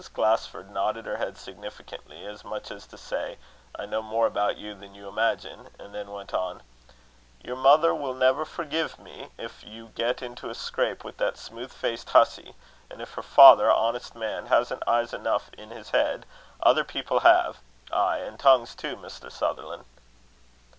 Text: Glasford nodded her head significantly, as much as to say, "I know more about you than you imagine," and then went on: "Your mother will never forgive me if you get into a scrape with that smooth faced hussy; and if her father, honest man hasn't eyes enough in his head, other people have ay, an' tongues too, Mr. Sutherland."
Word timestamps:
Glasford 0.15 0.71
nodded 0.71 1.05
her 1.05 1.17
head 1.17 1.37
significantly, 1.37 2.25
as 2.25 2.43
much 2.43 2.71
as 2.71 2.87
to 2.87 2.97
say, 2.97 3.37
"I 3.77 3.85
know 3.85 4.01
more 4.01 4.25
about 4.25 4.57
you 4.57 4.73
than 4.73 4.95
you 4.95 5.07
imagine," 5.07 5.69
and 5.77 5.93
then 5.93 6.07
went 6.09 6.33
on: 6.33 6.63
"Your 7.43 7.55
mother 7.55 7.93
will 7.93 8.15
never 8.15 8.43
forgive 8.43 8.97
me 8.97 9.29
if 9.37 9.63
you 9.63 9.89
get 9.89 10.23
into 10.23 10.49
a 10.49 10.55
scrape 10.55 11.03
with 11.03 11.17
that 11.17 11.37
smooth 11.37 11.71
faced 11.71 12.09
hussy; 12.09 12.55
and 12.89 12.99
if 12.99 13.13
her 13.13 13.21
father, 13.21 13.69
honest 13.69 14.15
man 14.15 14.47
hasn't 14.47 14.81
eyes 14.87 15.13
enough 15.13 15.51
in 15.53 15.69
his 15.69 15.91
head, 15.91 16.25
other 16.63 16.83
people 16.83 17.19
have 17.19 17.59
ay, 17.91 18.17
an' 18.21 18.39
tongues 18.39 18.73
too, 18.73 18.97
Mr. 18.97 19.31
Sutherland." 19.31 19.85